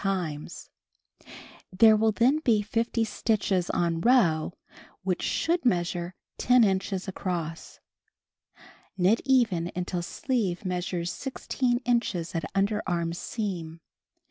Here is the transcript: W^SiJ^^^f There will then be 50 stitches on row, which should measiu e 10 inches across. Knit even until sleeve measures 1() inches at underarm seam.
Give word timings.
W^SiJ^^^f 0.03 0.67
There 1.71 1.95
will 1.95 2.11
then 2.11 2.39
be 2.39 2.63
50 2.63 3.03
stitches 3.03 3.69
on 3.69 4.01
row, 4.01 4.51
which 5.03 5.21
should 5.21 5.61
measiu 5.61 6.09
e 6.09 6.11
10 6.39 6.63
inches 6.63 7.07
across. 7.07 7.79
Knit 8.97 9.21
even 9.25 9.71
until 9.75 10.01
sleeve 10.01 10.65
measures 10.65 11.13
1() 11.23 11.81
inches 11.85 12.33
at 12.33 12.51
underarm 12.55 13.15
seam. 13.15 13.79